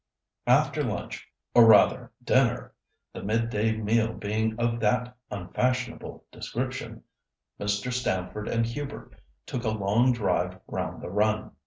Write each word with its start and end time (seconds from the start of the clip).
After 0.47 0.83
lunch, 0.83 1.29
or 1.53 1.67
rather 1.67 2.11
dinner, 2.23 2.73
the 3.13 3.21
mid 3.21 3.51
day 3.51 3.77
meal 3.77 4.13
being 4.13 4.59
of 4.59 4.79
that 4.79 5.15
unfashionable 5.29 6.25
description, 6.31 7.03
Mr. 7.59 7.93
Stamford 7.93 8.47
and 8.47 8.65
Hubert 8.65 9.13
took 9.45 9.63
a 9.63 9.69
long 9.69 10.11
drive 10.11 10.59
round 10.65 11.03
the 11.03 11.11
run. 11.11 11.51